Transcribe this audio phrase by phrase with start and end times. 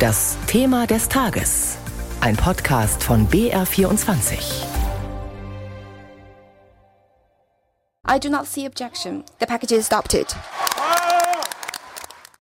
[0.00, 1.76] Das Thema des Tages.
[2.22, 4.38] Ein Podcast von BR24.
[8.08, 9.22] I do not see objection.
[9.40, 10.34] The package is adopted.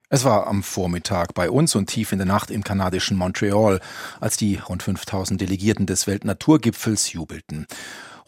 [0.09, 3.79] Es war am Vormittag bei uns und tief in der Nacht im kanadischen Montreal,
[4.19, 7.69] als die rund 5000 Delegierten des Weltnaturgipfels jubelten.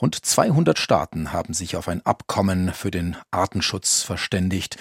[0.01, 4.77] Rund 200 Staaten haben sich auf ein Abkommen für den Artenschutz verständigt.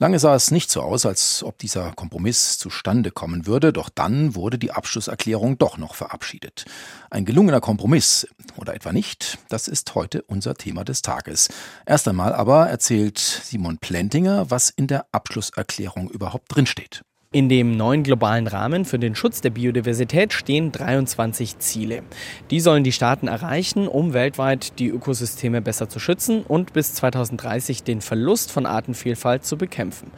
[0.00, 4.36] Lange sah es nicht so aus, als ob dieser Kompromiss zustande kommen würde, doch dann
[4.36, 6.66] wurde die Abschlusserklärung doch noch verabschiedet.
[7.10, 11.48] Ein gelungener Kompromiss oder etwa nicht, das ist heute unser Thema des Tages.
[11.84, 17.02] Erst einmal aber erzählt Simon Plentinger, was in der Abschlusserklärung überhaupt drinsteht.
[17.30, 22.02] In dem neuen globalen Rahmen für den Schutz der Biodiversität stehen 23 Ziele.
[22.50, 27.82] Die sollen die Staaten erreichen, um weltweit die Ökosysteme besser zu schützen und bis 2030
[27.82, 30.10] den Verlust von Artenvielfalt zu bekämpfen.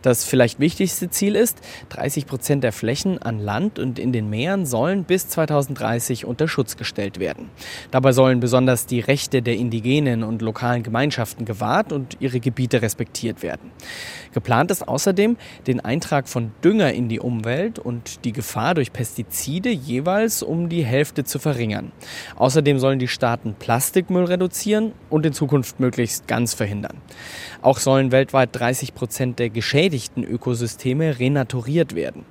[0.00, 1.58] Das vielleicht wichtigste Ziel ist,
[1.90, 6.78] 30 Prozent der Flächen an Land und in den Meeren sollen bis 2030 unter Schutz
[6.78, 7.50] gestellt werden.
[7.90, 13.42] Dabei sollen besonders die Rechte der indigenen und lokalen Gemeinschaften gewahrt und ihre Gebiete respektiert
[13.42, 13.70] werden.
[14.32, 19.68] Geplant ist außerdem, den Eintrag von Dünger in die Umwelt und die Gefahr durch Pestizide
[19.68, 21.92] jeweils um die Hälfte zu verringern.
[22.36, 26.96] Außerdem sollen die Staaten Plastikmüll reduzieren und in Zukunft möglichst ganz verhindern.
[27.60, 32.24] Auch sollen weltweit 30 Prozent der geschädigten Ökosysteme renaturiert werden.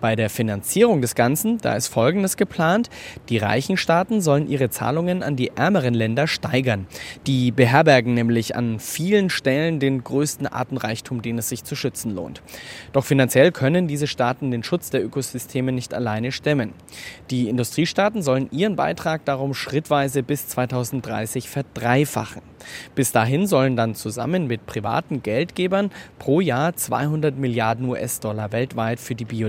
[0.00, 2.90] Bei der Finanzierung des Ganzen, da ist Folgendes geplant.
[3.28, 6.86] Die reichen Staaten sollen ihre Zahlungen an die ärmeren Länder steigern.
[7.26, 12.42] Die beherbergen nämlich an vielen Stellen den größten Artenreichtum, den es sich zu schützen lohnt.
[12.92, 16.72] Doch finanziell können diese Staaten den Schutz der Ökosysteme nicht alleine stemmen.
[17.30, 22.42] Die Industriestaaten sollen ihren Beitrag darum schrittweise bis 2030 verdreifachen.
[22.94, 29.14] Bis dahin sollen dann zusammen mit privaten Geldgebern pro Jahr 200 Milliarden US-Dollar weltweit für
[29.14, 29.45] die Biodiversität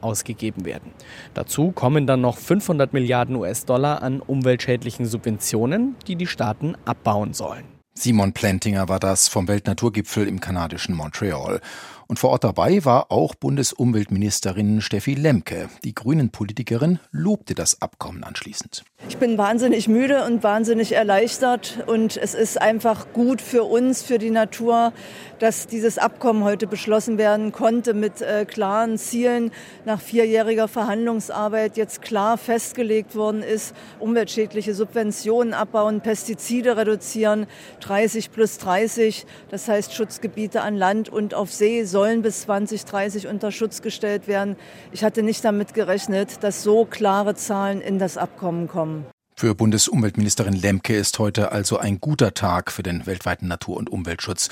[0.00, 0.92] ausgegeben werden.
[1.34, 7.64] Dazu kommen dann noch 500 Milliarden US-Dollar an umweltschädlichen Subventionen, die die Staaten abbauen sollen.
[7.98, 11.60] Simon Plentinger war das vom Weltnaturgipfel im kanadischen Montreal.
[12.08, 15.68] Und vor Ort dabei war auch Bundesumweltministerin Steffi Lemke.
[15.82, 18.84] Die Grünen-Politikerin lobte das Abkommen anschließend.
[19.08, 21.84] Ich bin wahnsinnig müde und wahnsinnig erleichtert.
[21.86, 24.92] Und es ist einfach gut für uns, für die Natur,
[25.38, 29.50] dass dieses Abkommen heute beschlossen werden konnte mit äh, klaren Zielen
[29.84, 37.46] nach vierjähriger Verhandlungsarbeit jetzt klar festgelegt worden ist, umweltschädliche Subventionen abbauen, Pestizide reduzieren,
[37.80, 43.50] 30 plus 30, das heißt Schutzgebiete an Land und auf See sollen bis 2030 unter
[43.50, 44.56] Schutz gestellt werden.
[44.92, 49.06] Ich hatte nicht damit gerechnet, dass so klare Zahlen in das Abkommen kommen.
[49.34, 54.50] Für Bundesumweltministerin Lemke ist heute also ein guter Tag für den weltweiten Natur- und Umweltschutz.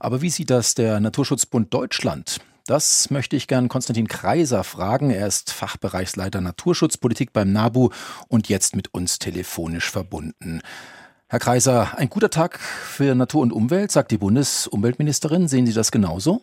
[0.00, 2.40] Aber wie sieht das der Naturschutzbund Deutschland?
[2.66, 5.10] Das möchte ich gern Konstantin Kreiser fragen.
[5.10, 7.90] Er ist Fachbereichsleiter Naturschutzpolitik beim NABU
[8.28, 10.62] und jetzt mit uns telefonisch verbunden.
[11.28, 15.46] Herr Kreiser, ein guter Tag für Natur und Umwelt, sagt die Bundesumweltministerin.
[15.46, 16.40] Sehen Sie das genauso?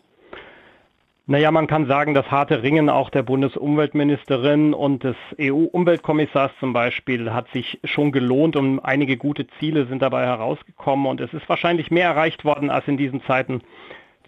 [1.26, 7.32] Naja, man kann sagen, das harte Ringen auch der Bundesumweltministerin und des EU-Umweltkommissars zum Beispiel
[7.32, 11.90] hat sich schon gelohnt und einige gute Ziele sind dabei herausgekommen und es ist wahrscheinlich
[11.90, 13.62] mehr erreicht worden, als in diesen Zeiten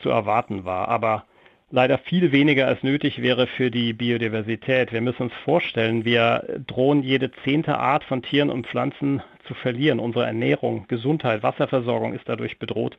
[0.00, 0.88] zu erwarten war.
[0.88, 1.24] Aber
[1.70, 4.90] leider viel weniger als nötig wäre für die Biodiversität.
[4.90, 10.00] Wir müssen uns vorstellen, wir drohen jede zehnte Art von Tieren und Pflanzen zu verlieren.
[10.00, 12.96] Unsere Ernährung, Gesundheit, Wasserversorgung ist dadurch bedroht.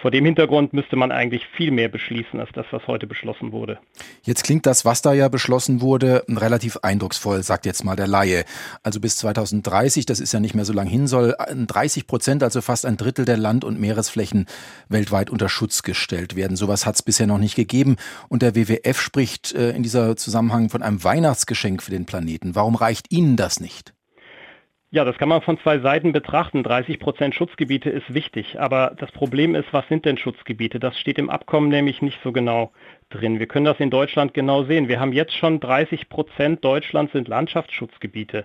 [0.00, 3.78] Vor dem Hintergrund müsste man eigentlich viel mehr beschließen als das, was heute beschlossen wurde.
[4.22, 8.44] Jetzt klingt das, was da ja beschlossen wurde, relativ eindrucksvoll, sagt jetzt mal der Laie.
[8.82, 12.62] Also bis 2030, das ist ja nicht mehr so lang hin, soll 30 Prozent, also
[12.62, 14.46] fast ein Drittel der Land- und Meeresflächen
[14.88, 16.56] weltweit unter Schutz gestellt werden.
[16.56, 17.96] Sowas hat es bisher noch nicht gegeben.
[18.28, 22.54] Und der WWF spricht äh, in dieser Zusammenhang von einem Weihnachtsgeschenk für den Planeten.
[22.54, 23.92] Warum reicht Ihnen das nicht?
[24.92, 26.64] Ja, das kann man von zwei Seiten betrachten.
[26.64, 28.58] 30 Prozent Schutzgebiete ist wichtig.
[28.58, 30.80] Aber das Problem ist, was sind denn Schutzgebiete?
[30.80, 32.72] Das steht im Abkommen nämlich nicht so genau
[33.10, 33.38] drin.
[33.38, 34.88] Wir können das in Deutschland genau sehen.
[34.88, 38.44] Wir haben jetzt schon 30 Prozent Deutschlands sind Landschaftsschutzgebiete.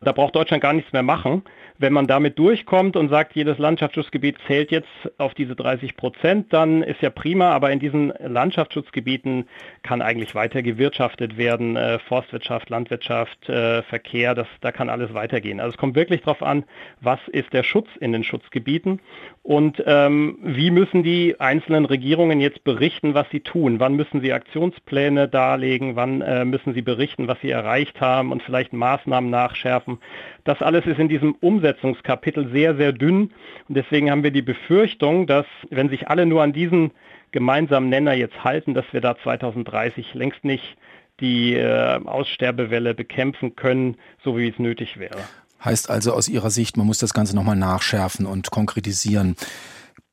[0.00, 1.42] Da braucht Deutschland gar nichts mehr machen.
[1.80, 6.82] Wenn man damit durchkommt und sagt, jedes Landschaftsschutzgebiet zählt jetzt auf diese 30 Prozent, dann
[6.82, 9.48] ist ja prima, aber in diesen Landschaftsschutzgebieten
[9.82, 15.60] kann eigentlich weiter gewirtschaftet werden, äh, Forstwirtschaft, Landwirtschaft, äh, Verkehr, das, da kann alles weitergehen.
[15.60, 16.64] Also es kommt wirklich darauf an,
[17.00, 19.00] was ist der Schutz in den Schutzgebieten
[19.44, 23.78] und ähm, wie müssen die einzelnen Regierungen jetzt berichten, was sie tun?
[23.78, 25.94] Wann müssen sie Aktionspläne darlegen?
[25.94, 29.98] Wann äh, müssen sie berichten, was sie erreicht haben und vielleicht Maßnahmen nachschärfen?
[30.44, 33.32] Das alles ist in diesem Umsetzungskapitel sehr, sehr dünn.
[33.68, 36.92] Und deswegen haben wir die Befürchtung, dass wenn sich alle nur an diesen
[37.32, 40.78] gemeinsamen Nenner jetzt halten, dass wir da 2030 längst nicht
[41.20, 45.18] die äh, Aussterbewelle bekämpfen können, so wie es nötig wäre.
[45.62, 49.36] Heißt also aus Ihrer Sicht, man muss das Ganze nochmal nachschärfen und konkretisieren.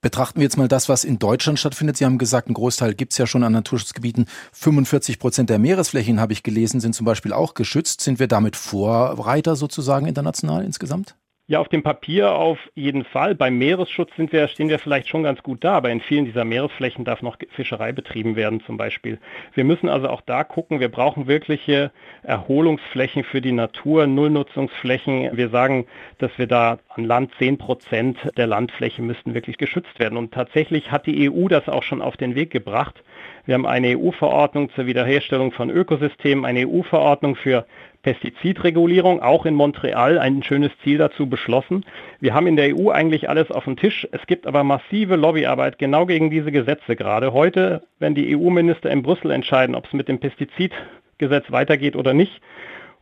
[0.05, 1.97] Betrachten wir jetzt mal das, was in Deutschland stattfindet.
[1.97, 4.27] Sie haben gesagt, ein Großteil gibt es ja schon an Naturschutzgebieten.
[4.51, 8.01] 45 Prozent der Meeresflächen, habe ich gelesen, sind zum Beispiel auch geschützt.
[8.01, 11.15] Sind wir damit Vorreiter sozusagen international insgesamt?
[11.47, 13.35] Ja, auf dem Papier auf jeden Fall.
[13.35, 16.43] Beim Meeresschutz sind wir, stehen wir vielleicht schon ganz gut da, aber in vielen dieser
[16.43, 19.19] Meeresflächen darf noch Fischerei betrieben werden zum Beispiel.
[19.53, 21.91] Wir müssen also auch da gucken, wir brauchen wirkliche
[22.23, 25.37] Erholungsflächen für die Natur, Nullnutzungsflächen.
[25.37, 25.85] Wir sagen,
[26.17, 30.17] dass wir da an Land 10 Prozent der Landfläche müssten wirklich geschützt werden.
[30.17, 33.03] Und tatsächlich hat die EU das auch schon auf den Weg gebracht.
[33.45, 37.65] Wir haben eine EU-Verordnung zur Wiederherstellung von Ökosystemen, eine EU-Verordnung für
[38.01, 41.85] Pestizidregulierung, auch in Montreal ein schönes Ziel dazu beschlossen.
[42.19, 44.07] Wir haben in der EU eigentlich alles auf dem Tisch.
[44.11, 47.33] Es gibt aber massive Lobbyarbeit genau gegen diese Gesetze gerade.
[47.33, 52.41] Heute, wenn die EU-Minister in Brüssel entscheiden, ob es mit dem Pestizidgesetz weitergeht oder nicht,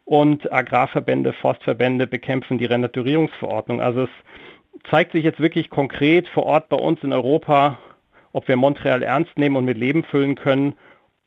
[0.05, 3.81] und Agrarverbände, Forstverbände bekämpfen die Renaturierungsverordnung.
[3.81, 7.77] Also es zeigt sich jetzt wirklich konkret vor Ort bei uns in Europa,
[8.33, 10.73] ob wir Montreal ernst nehmen und mit Leben füllen können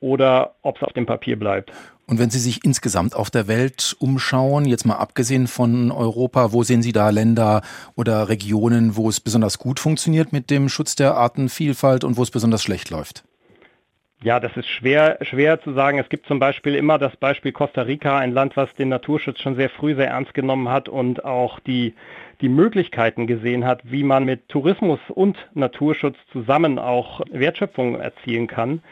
[0.00, 1.72] oder ob es auf dem Papier bleibt.
[2.06, 6.62] Und wenn Sie sich insgesamt auf der Welt umschauen, jetzt mal abgesehen von Europa, wo
[6.62, 7.62] sehen Sie da Länder
[7.96, 12.30] oder Regionen, wo es besonders gut funktioniert mit dem Schutz der Artenvielfalt und wo es
[12.30, 13.24] besonders schlecht läuft?
[14.22, 15.98] Ja, das ist schwer, schwer zu sagen.
[15.98, 19.56] Es gibt zum Beispiel immer das Beispiel Costa Rica, ein Land, was den Naturschutz schon
[19.56, 21.94] sehr früh sehr ernst genommen hat und auch die,
[22.40, 28.82] die Möglichkeiten gesehen hat, wie man mit Tourismus und Naturschutz zusammen auch Wertschöpfung erzielen kann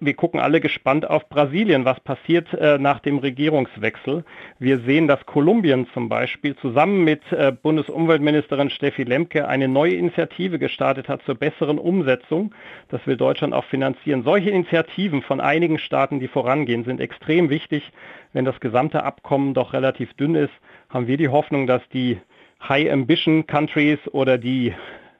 [0.00, 4.24] wir gucken alle gespannt auf Brasilien, was passiert äh, nach dem Regierungswechsel.
[4.58, 10.58] Wir sehen, dass Kolumbien zum Beispiel zusammen mit äh, Bundesumweltministerin Steffi Lemke eine neue Initiative
[10.58, 12.54] gestartet hat zur besseren Umsetzung.
[12.90, 14.22] Das will Deutschland auch finanzieren.
[14.22, 17.90] Solche Initiativen von einigen Staaten, die vorangehen, sind extrem wichtig.
[18.32, 20.52] Wenn das gesamte Abkommen doch relativ dünn ist,
[20.90, 22.18] haben wir die Hoffnung, dass die
[22.60, 24.74] High Ambition Countries oder die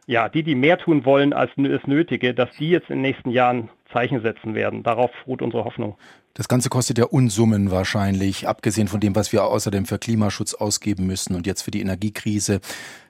[0.09, 3.31] ja, die, die mehr tun wollen als es Nötige, dass die jetzt in den nächsten
[3.31, 4.83] Jahren Zeichen setzen werden.
[4.83, 5.97] Darauf ruht unsere Hoffnung.
[6.33, 11.07] Das Ganze kostet ja Unsummen wahrscheinlich, abgesehen von dem, was wir außerdem für Klimaschutz ausgeben
[11.07, 12.61] müssen und jetzt für die Energiekrise.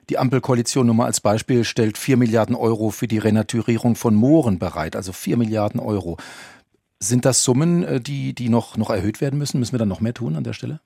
[0.09, 4.59] Die Ampelkoalition nur mal als Beispiel stellt vier Milliarden Euro für die Renaturierung von Mooren
[4.59, 6.17] bereit, also vier Milliarden Euro.
[6.99, 9.59] Sind das Summen, äh, die, die noch, noch erhöht werden müssen?
[9.59, 10.81] Müssen wir dann noch mehr tun an der Stelle?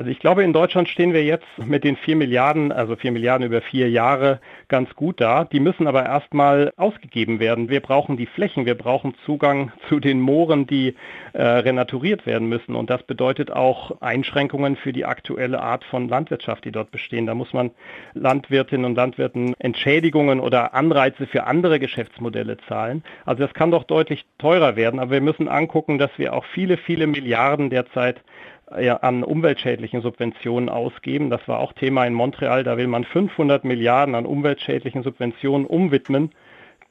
[0.00, 3.46] Also ich glaube, in Deutschland stehen wir jetzt mit den vier Milliarden, also vier Milliarden
[3.46, 5.44] über vier Jahre, ganz gut da.
[5.44, 7.68] Die müssen aber erstmal ausgegeben werden.
[7.68, 10.94] Wir brauchen die Flächen, wir brauchen Zugang zu den Mooren, die
[11.34, 12.76] äh, renaturiert werden müssen.
[12.76, 17.26] Und das bedeutet auch Einschränkungen für die aktuelle Art von Landwirtschaft, die dort bestehen.
[17.26, 17.70] Da muss man
[18.14, 23.04] Landwirtinnen und Landwirten Entschädigungen oder Anreize für andere Geschäftsmodelle zahlen.
[23.26, 24.98] Also das kann doch deutlich teurer werden.
[24.98, 28.22] Aber wir müssen angucken, dass wir auch viele, viele Milliarden derzeit
[28.70, 31.30] an umweltschädlichen Subventionen ausgeben.
[31.30, 32.64] Das war auch Thema in Montreal.
[32.64, 36.30] Da will man 500 Milliarden an umweltschädlichen Subventionen umwidmen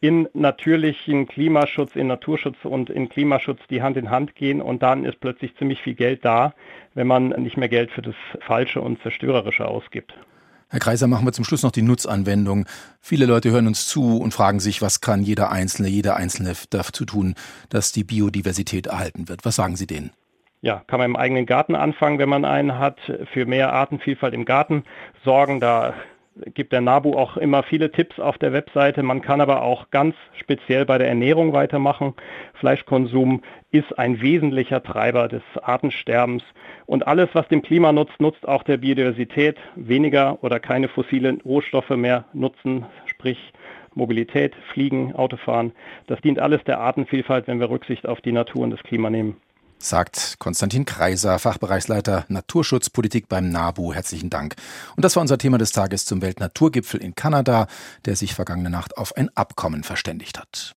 [0.02, 4.62] in natürlichen Klimaschutz, in Naturschutz und in Klimaschutz, die Hand in Hand gehen.
[4.62, 6.54] Und dann ist plötzlich ziemlich viel Geld da,
[6.94, 10.14] wenn man nicht mehr Geld für das Falsche und Zerstörerische ausgibt.
[10.72, 12.68] Herr Kreiser, machen wir zum Schluss noch die Nutzanwendung.
[13.02, 17.06] Viele Leute hören uns zu und fragen sich, was kann jeder Einzelne, jeder Einzelne dazu
[17.06, 17.34] tun,
[17.70, 19.46] dass die Biodiversität erhalten wird.
[19.46, 20.12] Was sagen Sie denen?
[20.62, 23.00] Ja, kann man im eigenen Garten anfangen, wenn man einen hat,
[23.32, 24.84] für mehr Artenvielfalt im Garten
[25.24, 25.60] sorgen.
[25.60, 25.94] Da
[26.54, 29.04] gibt der NABU auch immer viele Tipps auf der Webseite.
[29.04, 32.14] Man kann aber auch ganz speziell bei der Ernährung weitermachen.
[32.56, 36.44] Fleischkonsum ist ein wesentlicher Treiber des Artensterbens.
[36.86, 39.58] Und alles, was dem Klima nutzt, nutzt auch der Biodiversität.
[39.76, 43.54] Weniger oder keine fossilen Rohstoffe mehr nutzen, sprich
[43.96, 45.74] Mobilität, Fliegen, Autofahren.
[46.08, 49.38] Das dient alles der Artenvielfalt, wenn wir Rücksicht auf die Natur und das Klima nehmen
[49.80, 53.94] sagt Konstantin Kreiser, Fachbereichsleiter Naturschutzpolitik beim NABU.
[53.94, 54.56] Herzlichen Dank.
[54.96, 57.68] Und das war unser Thema des Tages zum Weltnaturgipfel in Kanada,
[58.06, 60.76] der sich vergangene Nacht auf ein Abkommen verständigt hat.